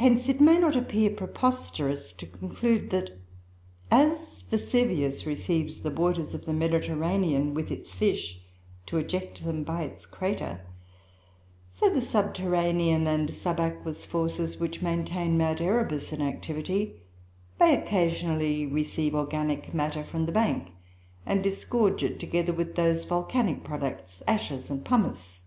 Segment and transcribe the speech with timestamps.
[0.00, 3.16] Hence it may not appear preposterous to conclude that,
[3.88, 8.40] as Vesuvius receives the waters of the Mediterranean, with its fish,
[8.86, 10.62] to eject them by its crater,
[11.70, 17.00] so the subterranean and subaqueous forces which maintain Mount Erebus in activity
[17.60, 20.72] may occasionally receive organic matter from the bank,
[21.24, 25.42] and disgorge it, together with those volcanic products, ashes and pumice.